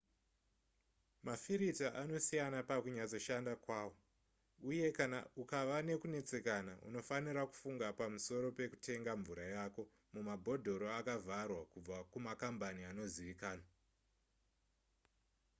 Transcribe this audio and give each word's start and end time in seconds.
mafirita 1.25 1.87
anosiyana 2.01 2.59
pakunyatsoshanda 2.69 3.53
kwawo 3.63 3.93
uye 4.69 4.87
kana 4.97 5.19
ukava 5.41 5.77
nekunetsekana 5.87 6.73
unofanira 6.87 7.41
kufunga 7.51 7.87
pamusoro 7.99 8.47
pekutenga 8.57 9.11
mvura 9.19 9.45
yako 9.57 9.81
mumabhodhoro 10.13 10.87
akavharwa 10.99 11.61
kubva 11.71 11.97
kumakambani 12.11 12.81
anozivikanwa 12.91 13.69